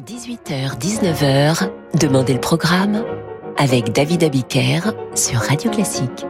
[0.00, 3.04] 18h-19h, Demandez le programme
[3.58, 4.80] avec David Abiker
[5.14, 6.26] sur Radio Classique.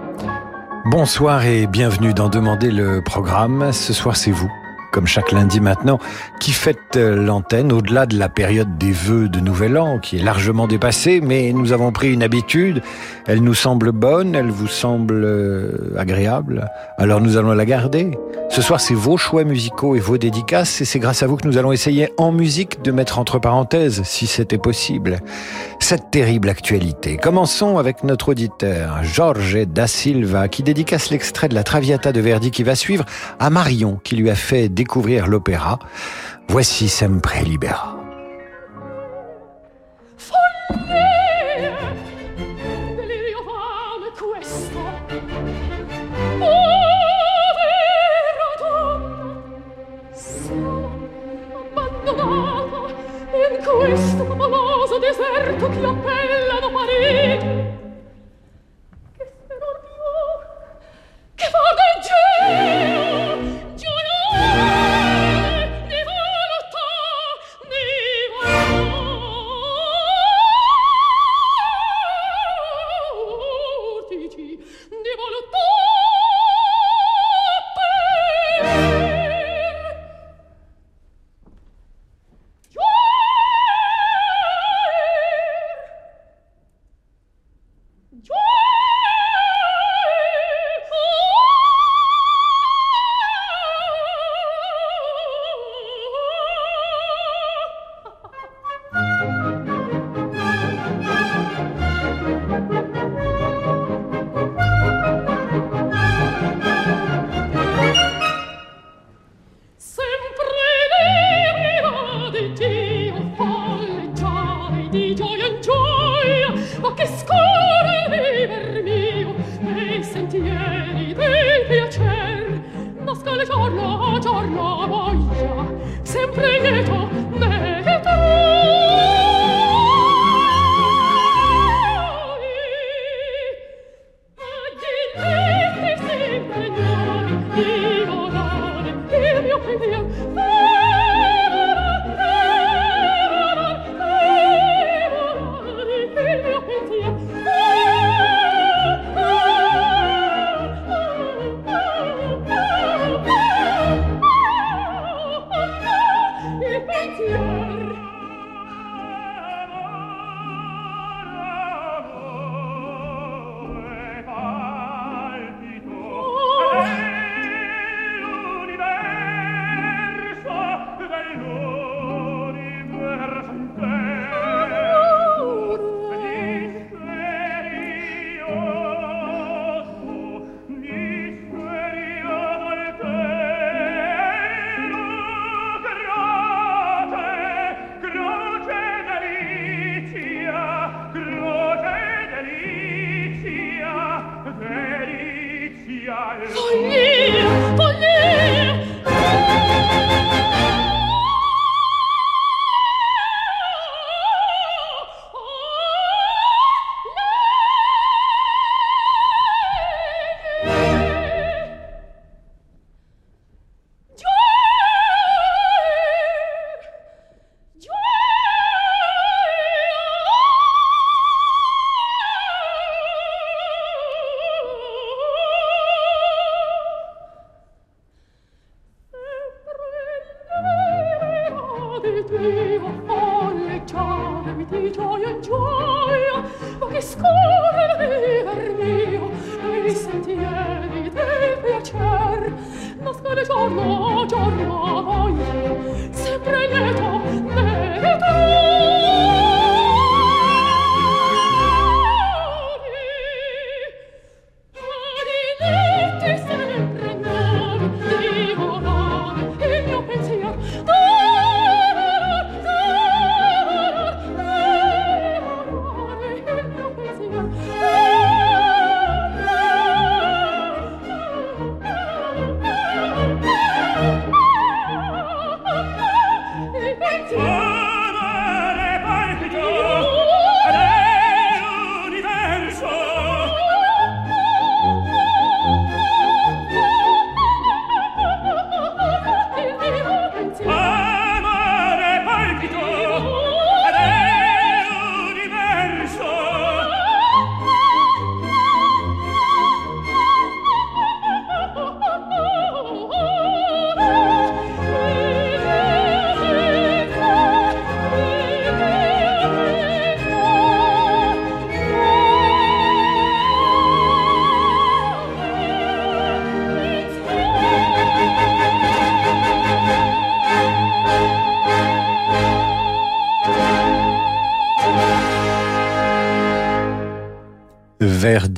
[0.87, 3.73] Bonsoir et bienvenue dans Demander le programme.
[3.73, 4.51] Ce soir, c'est vous
[4.91, 5.99] comme chaque lundi maintenant,
[6.41, 10.23] qui fête euh, l'antenne au-delà de la période des vœux de Nouvel An, qui est
[10.23, 12.83] largement dépassée, mais nous avons pris une habitude,
[13.27, 16.69] elle nous semble bonne, elle vous semble euh, agréable,
[16.99, 18.11] alors nous allons la garder.
[18.51, 21.47] Ce soir, c'est vos choix musicaux et vos dédicaces, et c'est grâce à vous que
[21.47, 25.21] nous allons essayer en musique de mettre entre parenthèses, si c'était possible,
[25.79, 27.17] cette terrible actualité.
[27.17, 32.51] Commençons avec notre auditeur, Georges da Silva, qui dédicace l'extrait de la Traviata de Verdi
[32.51, 33.05] qui va suivre
[33.39, 35.79] à Marion, qui lui a fait découvrir l'opéra.
[36.49, 38.00] Voici Sempre Libera.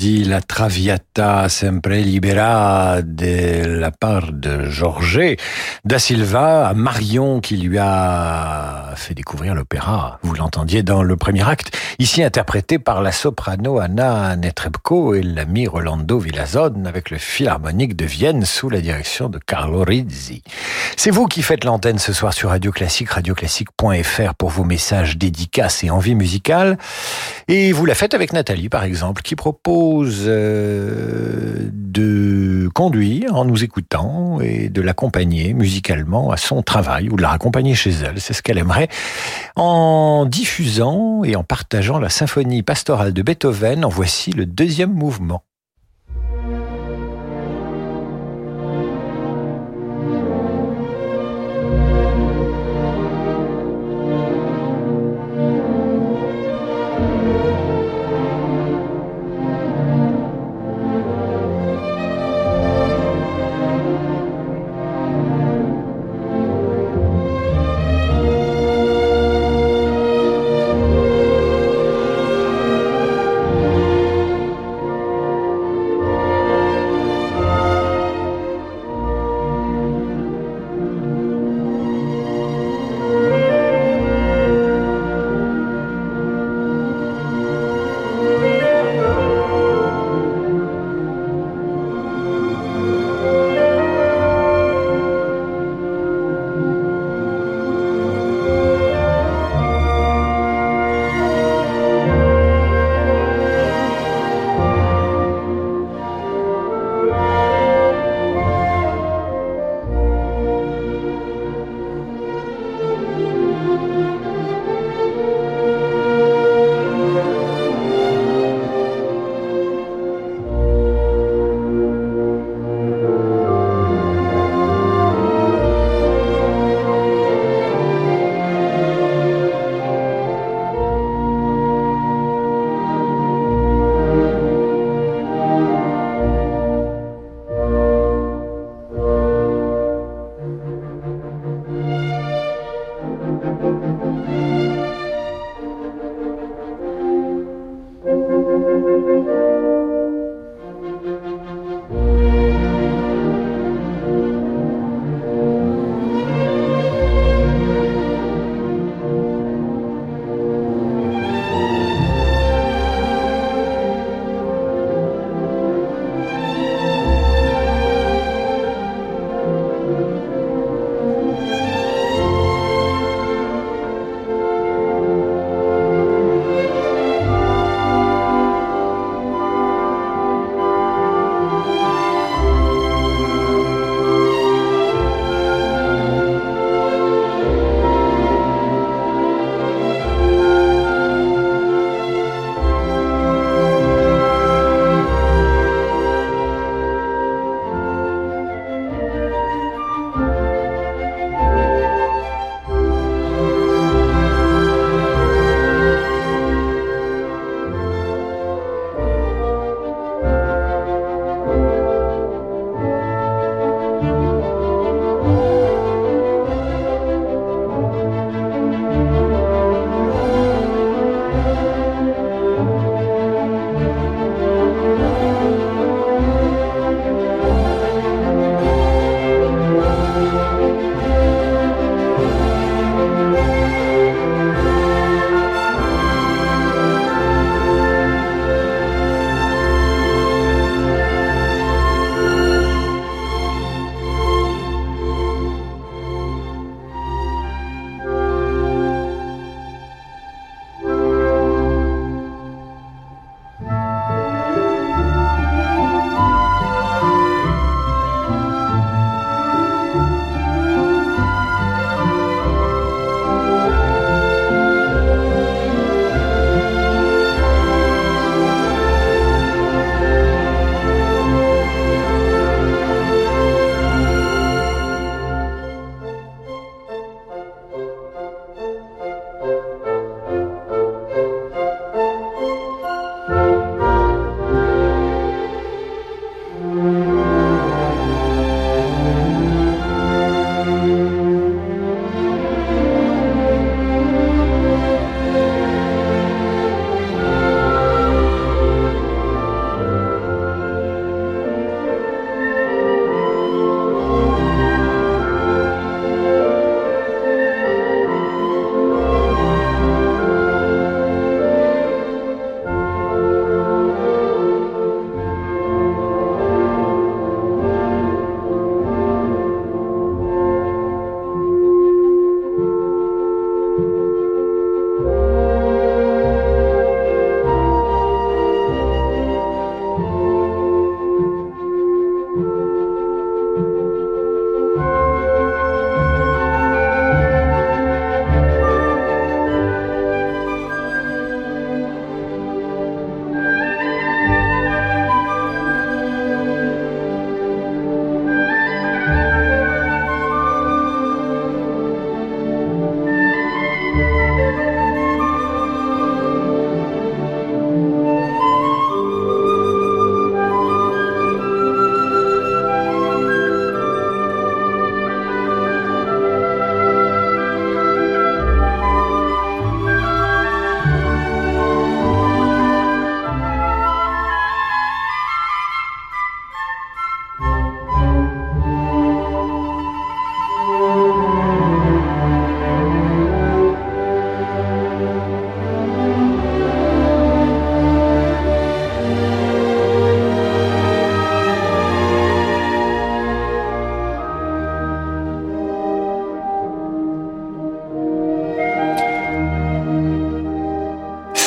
[0.03, 5.39] Verdi, la Traviata sempre libera de la part de Georges
[5.83, 10.19] da Silva à Marion qui lui a fait découvrir l'opéra.
[10.23, 15.67] Vous l'entendiez dans le premier acte, ici interprété par la soprano Anna Netrebko et l'ami
[15.67, 20.43] Rolando Villazone avec le Philharmonique de Vienne sous la direction de Carlo Rizzi.
[20.99, 25.83] C'est vous qui faites l'antenne ce soir sur Radio Classique, radioclassique.fr pour vos messages dédicaces
[25.83, 26.77] et envies musicales.
[27.49, 33.63] Et vous la faites avec Nathalie, par exemple, qui propose euh, de conduire en nous
[33.65, 38.21] écoutant et de l'accompagner musicalement à son travail ou de la raccompagner chez elle.
[38.21, 38.89] C'est ce qu'elle aimerait
[39.57, 43.85] en diffusant et en partageant la symphonie pastorale de Beethoven.
[43.85, 45.45] En voici le deuxième mouvement.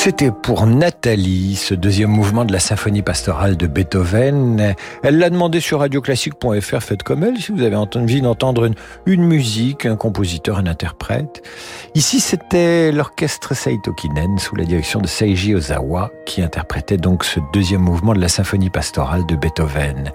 [0.06, 4.76] C'était pour Nathalie, ce deuxième mouvement de la symphonie pastorale de Beethoven.
[5.02, 8.70] Elle l'a demandé sur radioclassique.fr, faites comme elle, si vous avez envie d'entendre
[9.04, 11.42] une, musique, un compositeur, un interprète.
[11.96, 17.82] Ici, c'était l'orchestre Saitokinen, sous la direction de Seiji Ozawa, qui interprétait donc ce deuxième
[17.82, 20.12] mouvement de la symphonie pastorale de Beethoven.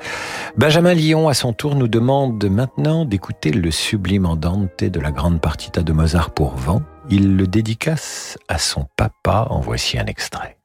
[0.55, 5.41] Benjamin Lyon, à son tour, nous demande maintenant d'écouter le sublime andante de la grande
[5.41, 6.81] partita de Mozart pour vent
[7.11, 9.45] il le dédicace à son papa.
[9.49, 10.60] En voici un extrait.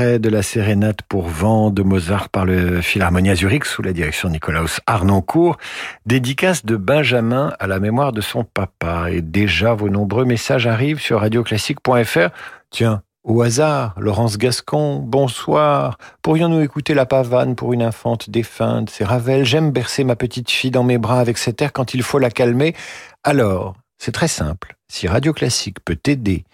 [0.00, 4.34] De la sérénade pour vent de Mozart par le Philharmonia Zurich sous la direction de
[4.34, 5.58] Nicolaus Arnoncourt,
[6.06, 9.10] dédicace de Benjamin à la mémoire de son papa.
[9.10, 12.30] Et déjà vos nombreux messages arrivent sur radioclassique.fr.
[12.70, 15.98] Tiens, au hasard, Laurence Gascon, bonsoir.
[16.22, 18.88] Pourrions-nous écouter la pavane pour une infante défunte?
[18.88, 19.44] C'est Ravel.
[19.44, 22.30] J'aime bercer ma petite fille dans mes bras avec cet air quand il faut la
[22.30, 22.74] calmer.
[23.24, 24.74] Alors, c'est très simple.
[24.88, 26.44] Si Radio Classique peut t'aider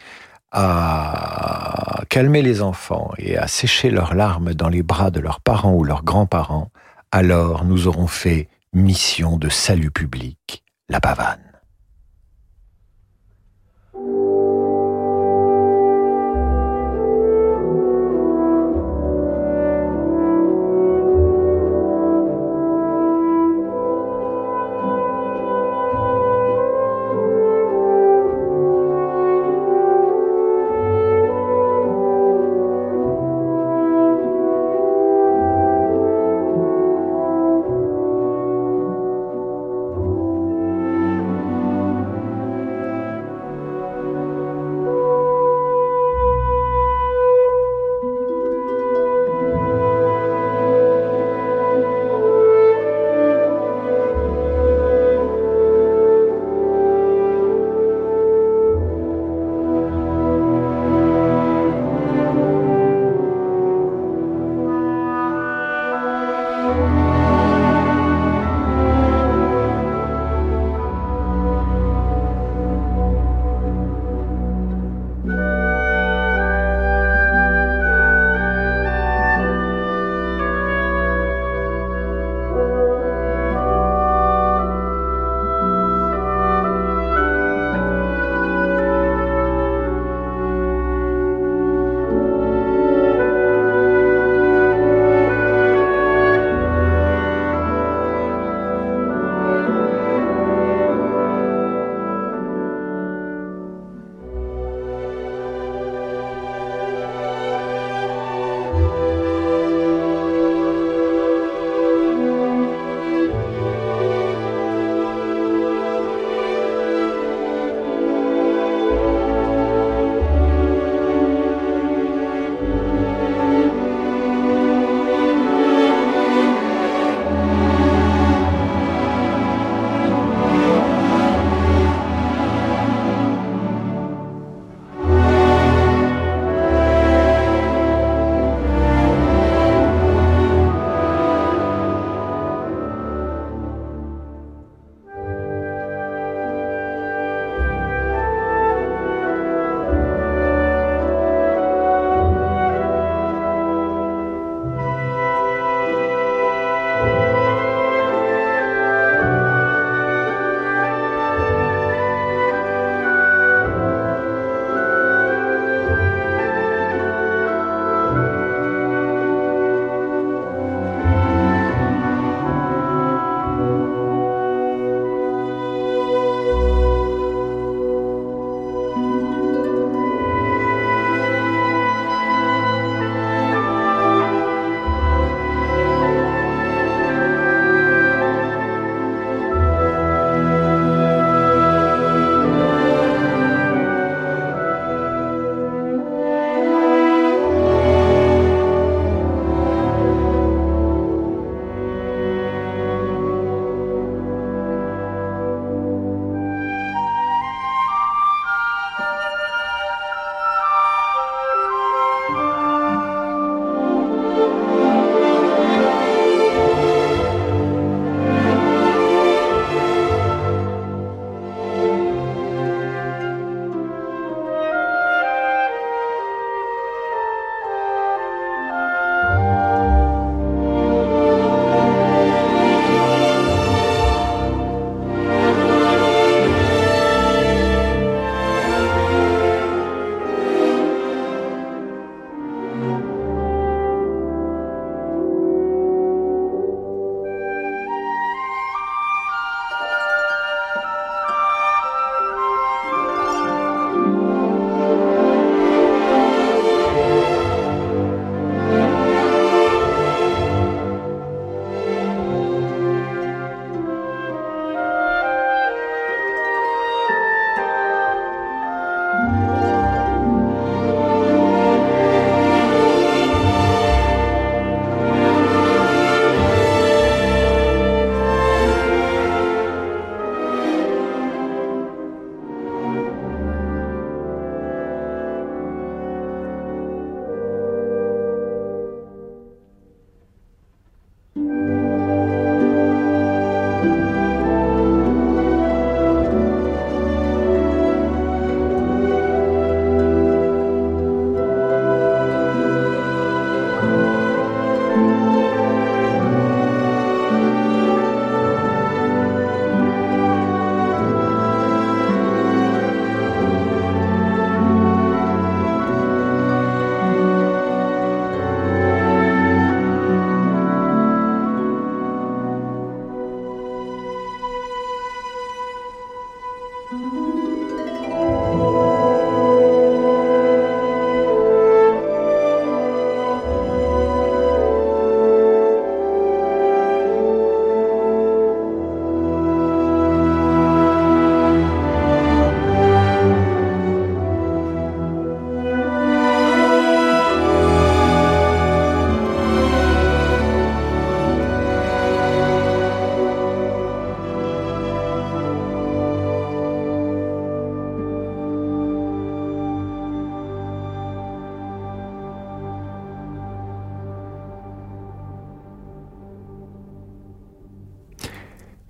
[0.53, 5.75] à calmer les enfants et à sécher leurs larmes dans les bras de leurs parents
[5.75, 6.71] ou leurs grands-parents,
[7.13, 11.48] alors nous aurons fait mission de salut public, la pavane.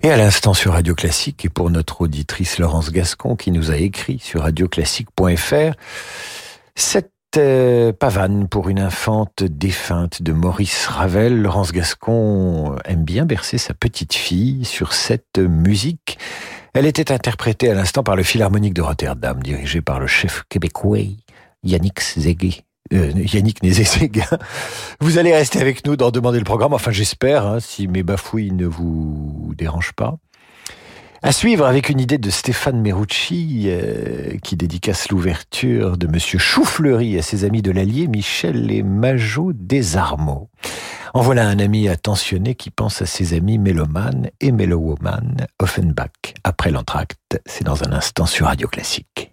[0.09, 3.77] Et à l'instant sur Radio Classique, et pour notre auditrice Laurence Gascon qui nous a
[3.77, 5.75] écrit sur radioclassique.fr,
[6.75, 11.42] cette euh, pavane pour une infante défunte de Maurice Ravel.
[11.42, 16.18] Laurence Gascon aime bien bercer sa petite fille sur cette musique.
[16.73, 21.01] Elle était interprétée à l'instant par le Philharmonique de Rotterdam, dirigé par le chef québécois
[21.64, 22.62] Yannick Zégué.
[22.92, 24.38] Euh, Yannick Nézé-Séguin.
[25.01, 28.53] Vous allez rester avec nous dans Demander le programme, enfin j'espère, hein, si mes bafouilles
[28.53, 30.18] ne vous dérangent pas.
[31.20, 37.18] À suivre avec une idée de Stéphane Merucci, euh, qui dédicace l'ouverture de Monsieur Choufleury
[37.18, 40.48] à ses amis de l'Allier, Michel et Majot Desarmeaux.
[41.14, 46.35] En voilà un ami attentionné qui pense à ses amis mélomanes et mélowoman Offenbach.
[46.44, 49.33] Après l'entracte, c'est dans un instant sur Radio Classique.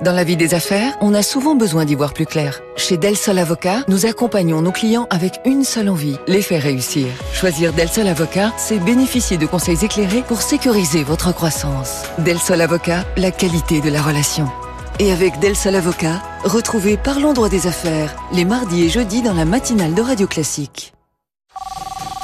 [0.00, 2.60] Dans la vie des affaires, on a souvent besoin d'y voir plus clair.
[2.76, 7.08] Chez Del Sol Avocat, nous accompagnons nos clients avec une seule envie, les faire réussir.
[7.32, 12.04] Choisir Del Sol Avocat, c'est bénéficier de conseils éclairés pour sécuriser votre croissance.
[12.18, 14.48] Del Sol Avocat, la qualité de la relation.
[15.00, 19.34] Et avec Del Sol Avocat, retrouvez Parlons droit des affaires, les mardis et jeudis dans
[19.34, 20.92] la matinale de Radio Classique.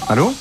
[0.09, 0.33] Allô?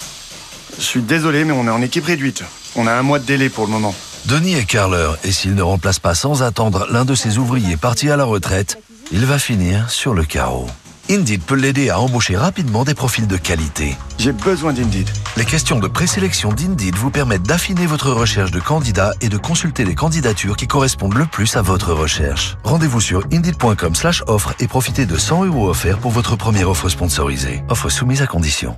[0.78, 2.44] Je suis désolé, mais on est en équipe réduite.
[2.76, 3.96] On a un mois de délai pour le moment.
[4.28, 8.10] Denis est carleur et s'il ne remplace pas sans attendre l'un de ses ouvriers partis
[8.10, 8.78] à la retraite,
[9.14, 10.68] il va finir sur le carreau.
[11.10, 13.96] Indeed peut l'aider à embaucher rapidement des profils de qualité.
[14.18, 15.10] J'ai besoin d'Indeed.
[15.38, 19.86] Les questions de présélection d'Indeed vous permettent d'affiner votre recherche de candidats et de consulter
[19.86, 22.58] les candidatures qui correspondent le plus à votre recherche.
[22.66, 26.90] Rendez-vous sur indeed.com slash offre et profitez de 100 euros offerts pour votre première offre
[26.90, 27.64] sponsorisée.
[27.70, 28.78] Offre soumise à condition.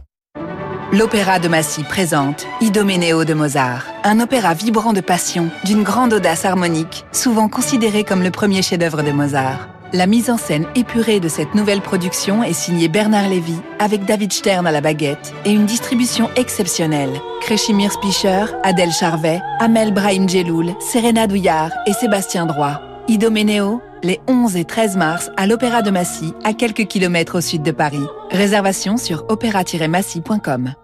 [0.92, 6.46] L'Opéra de Massy présente Idoménéo de Mozart, un opéra vibrant de passion, d'une grande audace
[6.46, 9.70] harmonique, souvent considéré comme le premier chef-d'œuvre de Mozart.
[9.94, 14.34] La mise en scène épurée de cette nouvelle production est signée Bernard Lévy, avec David
[14.34, 17.22] Stern à la baguette, et une distribution exceptionnelle.
[17.42, 22.89] Kreshimir Spicher, Adèle Charvet, Amel Brahim Djeloul, Serena Douillard et Sébastien Droit.
[23.10, 27.64] Idoménéo, les 11 et 13 mars à l'Opéra de Massy, à quelques kilomètres au sud
[27.64, 28.06] de Paris.
[28.30, 30.76] Réservation sur opéra-massy.com.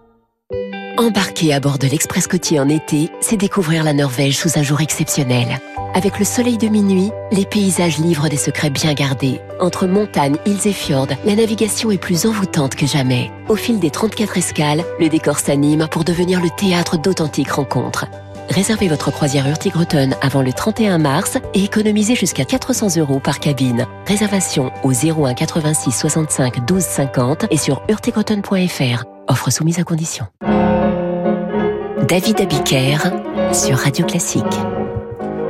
[0.98, 4.80] Embarquer à bord de l'Express côtier en été, c'est découvrir la Norvège sous un jour
[4.80, 5.60] exceptionnel.
[5.94, 9.40] Avec le soleil de minuit, les paysages livrent des secrets bien gardés.
[9.60, 13.30] Entre montagnes, îles et fjords, la navigation est plus envoûtante que jamais.
[13.48, 18.06] Au fil des 34 escales, le décor s'anime pour devenir le théâtre d'authentiques rencontres.
[18.48, 23.86] Réservez votre croisière Hurtigruten avant le 31 mars et économisez jusqu'à 400 euros par cabine.
[24.06, 29.04] Réservation au 01 86 65 12 50 et sur hurtigruten.fr.
[29.28, 30.26] Offre soumise à condition.
[32.08, 32.98] David Abiker
[33.52, 34.44] sur Radio Classique.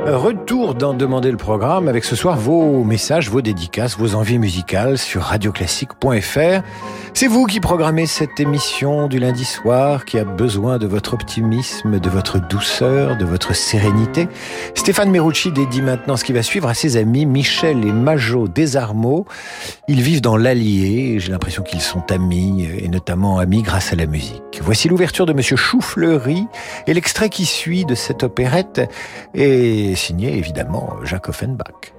[0.07, 4.97] Retour dans Demander le programme avec ce soir vos messages, vos dédicaces, vos envies musicales
[4.97, 6.63] sur radioclassique.fr.
[7.13, 11.99] C'est vous qui programmez cette émission du lundi soir qui a besoin de votre optimisme,
[11.99, 14.29] de votre douceur, de votre sérénité.
[14.75, 19.25] Stéphane Merucci dédie maintenant ce qui va suivre à ses amis Michel et Majot Desarmeaux.
[19.89, 24.05] Ils vivent dans l'Allier, j'ai l'impression qu'ils sont amis, et notamment amis grâce à la
[24.05, 24.61] musique.
[24.61, 26.45] Voici l'ouverture de Monsieur Choufleury
[26.85, 28.81] et l'extrait qui suit de cette opérette
[29.33, 31.96] est signé évidemment Jacques Offenbach.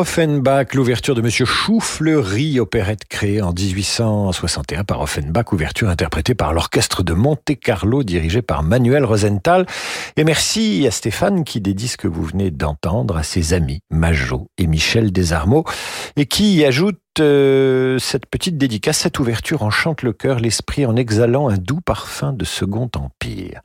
[0.00, 7.02] Offenbach, l'ouverture de Monsieur Choufleury, opérette créée en 1861 par Offenbach, ouverture interprétée par l'orchestre
[7.02, 9.66] de Monte Carlo dirigé par Manuel Rosenthal.
[10.16, 14.48] Et merci à Stéphane qui dédie ce que vous venez d'entendre à ses amis Majot
[14.56, 15.66] et Michel Desarmeaux
[16.16, 21.48] et qui ajoute euh, cette petite dédicace, cette ouverture enchante le cœur, l'esprit en exhalant
[21.48, 23.60] un doux parfum de Second Empire.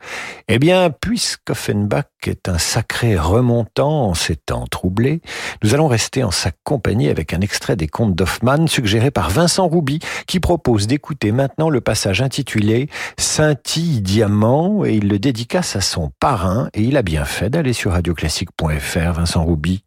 [0.47, 5.21] Eh bien, puisqu'Offenbach est un sacré remontant en ces temps troublés,
[5.63, 9.67] nous allons rester en sa compagnie avec un extrait des contes d'Hoffmann suggéré par Vincent
[9.67, 15.81] Rouby qui propose d'écouter maintenant le passage intitulé Scintille Diamant et il le dédicace à
[15.81, 19.83] son parrain et il a bien fait d'aller sur radioclassique.fr, Vincent Rouby.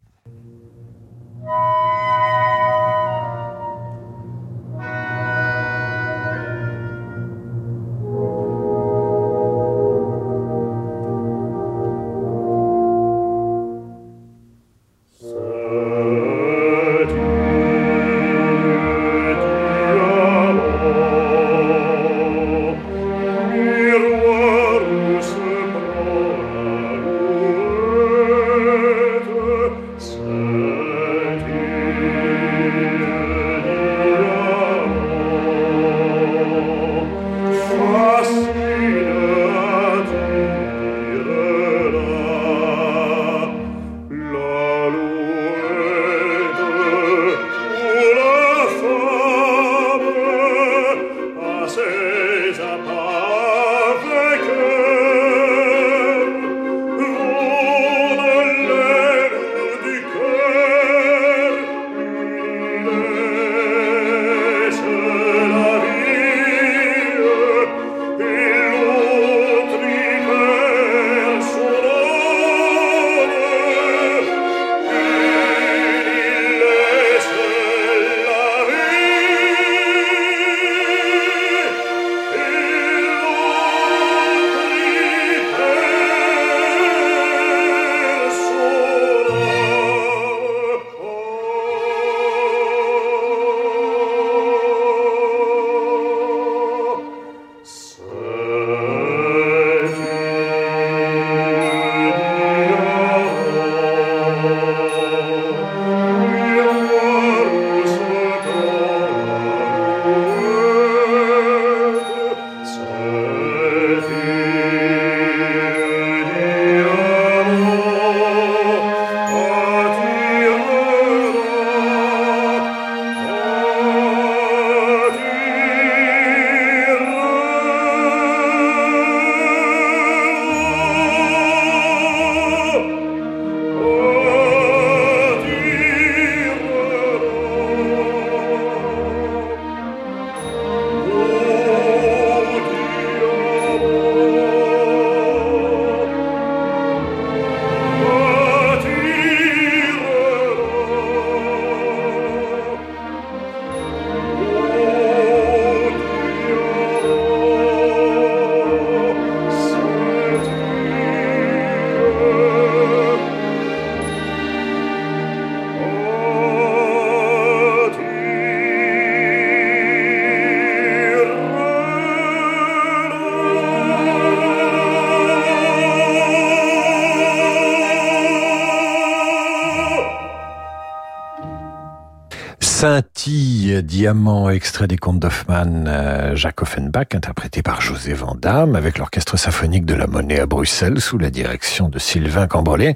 [183.99, 189.83] Diamant, extrait des contes d'Hoffmann, euh, Jacques Offenbach, interprété par José Vandamme, avec l'orchestre symphonique
[189.83, 192.95] de la Monnaie à Bruxelles, sous la direction de Sylvain Cambrelet.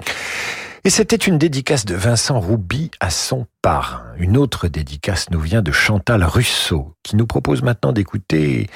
[0.82, 4.03] Et c'était une dédicace de Vincent Rouby à son parrain.
[4.18, 8.68] Une autre dédicace nous vient de Chantal Russo, qui nous propose maintenant d'écouter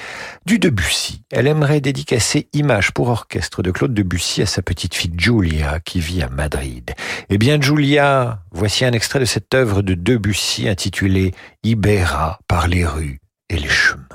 [0.46, 1.22] du Debussy.
[1.30, 6.00] Elle aimerait dédicacer Image pour orchestre de Claude Debussy à sa petite fille Julia, qui
[6.00, 6.92] vit à Madrid.
[7.28, 12.84] Eh bien, Julia, voici un extrait de cette œuvre de Debussy intitulée Ibera par les
[12.84, 14.07] rues et les chemins.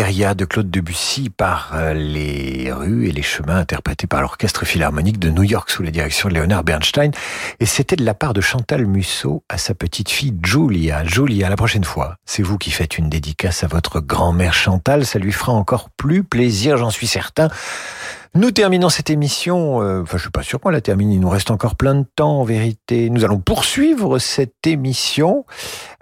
[0.00, 5.28] De Claude Debussy par euh, les rues et les chemins interprétés par l'Orchestre Philharmonique de
[5.28, 7.10] New York sous la direction de Leonard Bernstein.
[7.60, 11.04] Et c'était de la part de Chantal Musso à sa petite fille Julia.
[11.04, 15.04] Julia, la prochaine fois, c'est vous qui faites une dédicace à votre grand-mère Chantal.
[15.04, 17.50] Ça lui fera encore plus plaisir, j'en suis certain.
[18.34, 21.28] Nous terminons cette émission, euh, enfin je suis pas sûr qu'on la termine, il nous
[21.28, 23.10] reste encore plein de temps en vérité.
[23.10, 25.44] Nous allons poursuivre cette émission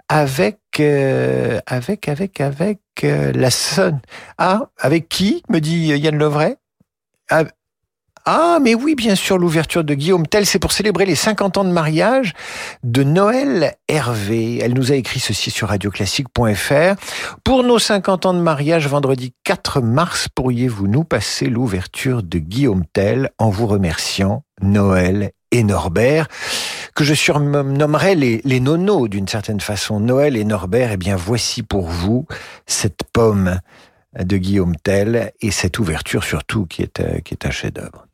[0.09, 3.99] avec euh, avec avec avec euh, la sonne.
[4.37, 6.57] Ah, avec qui me dit Yann Lovray?
[8.31, 11.63] Ah, mais oui, bien sûr, l'ouverture de Guillaume Tell, c'est pour célébrer les 50 ans
[11.63, 12.33] de mariage
[12.83, 14.59] de Noël Hervé.
[14.61, 16.93] Elle nous a écrit ceci sur radioclassique.fr.
[17.43, 22.85] Pour nos 50 ans de mariage, vendredi 4 mars, pourriez-vous nous passer l'ouverture de Guillaume
[22.93, 26.27] Tell en vous remerciant Noël et Norbert?
[26.93, 29.99] Que je surnommerais les, les nonos d'une certaine façon.
[29.99, 32.27] Noël et Norbert, eh bien voici pour vous
[32.67, 33.59] cette pomme
[34.15, 38.05] de Guillaume Tell et cette ouverture surtout qui est, euh, qui est un chef-d'œuvre.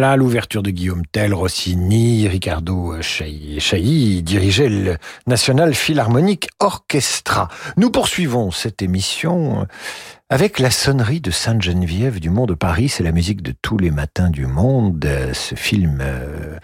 [0.00, 4.96] Voilà l'ouverture de Guillaume Tell, Rossini, Ricardo Chailly dirigeait le
[5.26, 7.48] National Philharmonic Orchestra.
[7.76, 9.66] Nous poursuivons cette émission
[10.30, 12.88] avec la sonnerie de Sainte-Geneviève du Mont de Paris.
[12.88, 15.06] C'est la musique de tous les matins du monde.
[15.34, 16.56] Ce film euh,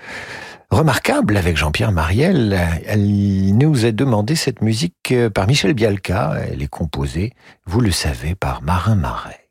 [0.70, 2.58] remarquable avec Jean-Pierre Mariel.
[2.86, 6.38] Elle nous a demandé cette musique euh, par Michel Bialca.
[6.50, 7.34] Elle est composée,
[7.66, 9.46] vous le savez, par Marin Marais.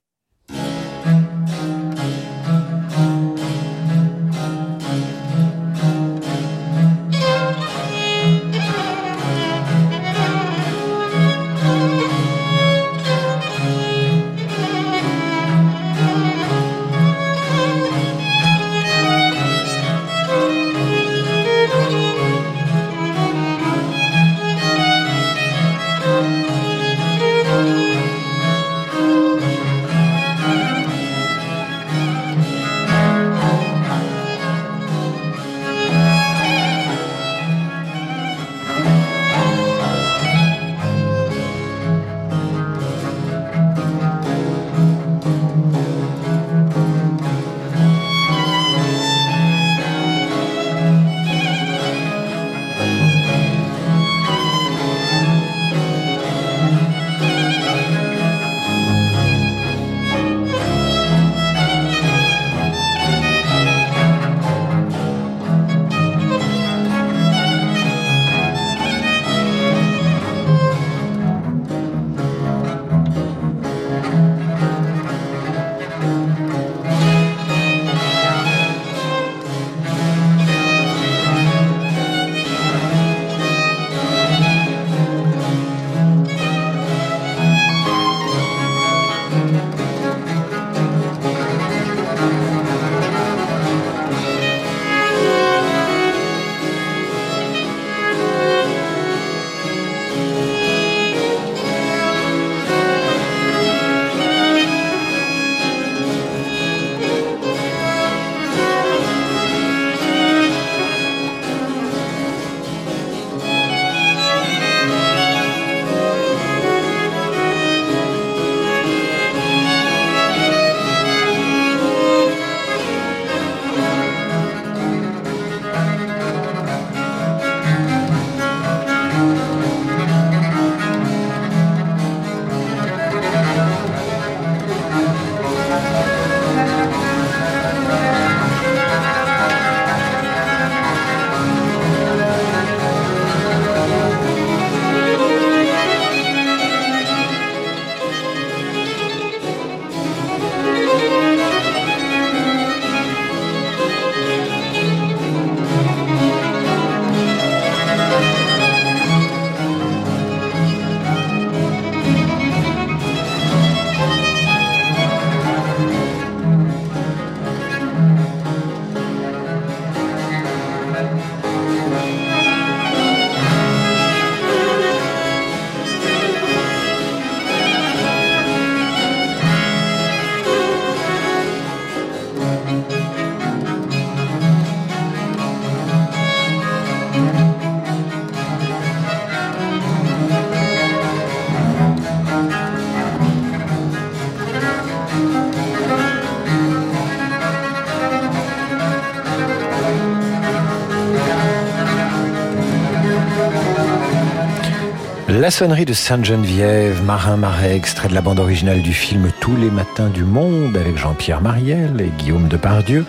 [205.46, 209.70] La sonnerie de Sainte-Geneviève, Marin Marais, extrait de la bande originale du film Tous les
[209.70, 213.06] matins du monde avec Jean-Pierre Mariel et Guillaume Depardieu.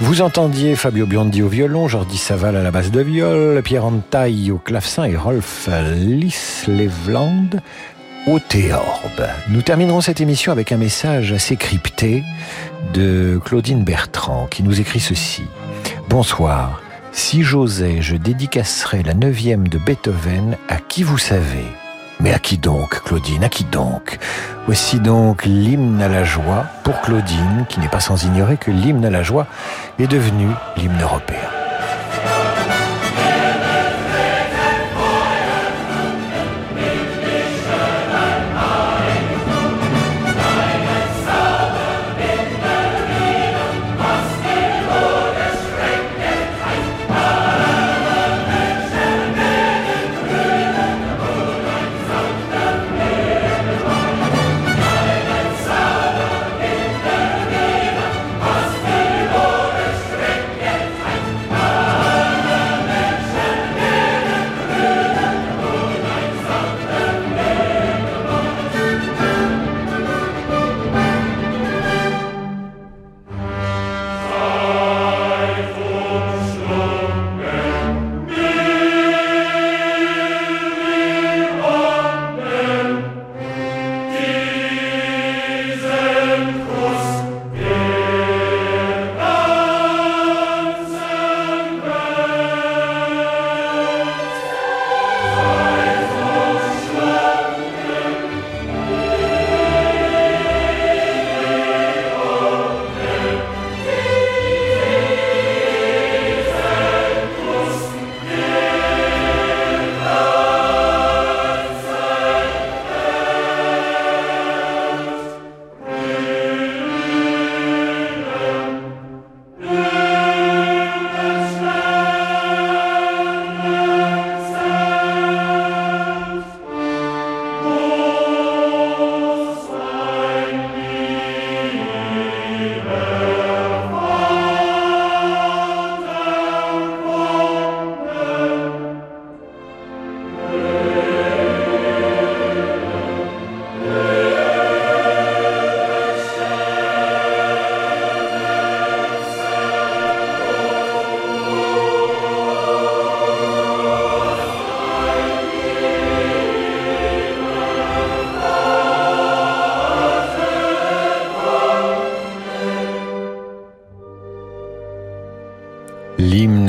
[0.00, 4.50] Vous entendiez Fabio Biondi au violon, Jordi Saval à la basse de viol, Pierre Antaille
[4.50, 7.60] au clavecin et Rolf Lislevland
[8.26, 9.28] au théorbe.
[9.50, 12.24] Nous terminerons cette émission avec un message assez crypté
[12.94, 15.44] de Claudine Bertrand qui nous écrit ceci.
[16.08, 16.82] Bonsoir.
[17.18, 21.64] Si j'osais, je dédicacerais la neuvième de Beethoven à qui vous savez.
[22.20, 24.18] Mais à qui donc, Claudine, à qui donc?
[24.66, 29.06] Voici donc l'hymne à la joie pour Claudine, qui n'est pas sans ignorer que l'hymne
[29.06, 29.46] à la joie
[29.98, 30.46] est devenu
[30.76, 31.55] l'hymne européen.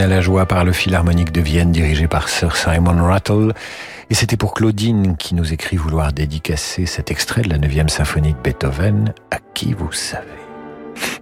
[0.07, 3.53] La joie par le Philharmonique de Vienne dirigé par Sir Simon Rattle.
[4.09, 8.33] Et c'était pour Claudine qui nous écrit vouloir dédicacer cet extrait de la 9e symphonie
[8.33, 10.27] de Beethoven à qui vous savez.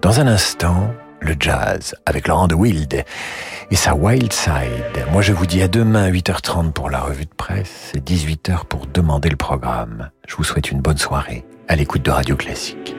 [0.01, 3.03] Dans un instant, le jazz avec Laurent de Wild
[3.71, 5.05] et sa Wild Side.
[5.11, 8.85] Moi je vous dis à demain 8h30 pour la revue de presse et 18h pour
[8.85, 10.11] demander le programme.
[10.27, 12.94] Je vous souhaite une bonne soirée à l'écoute de Radio Classique.